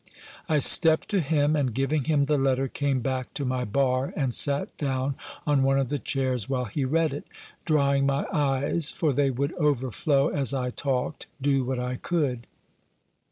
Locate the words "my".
3.45-3.65, 8.07-8.25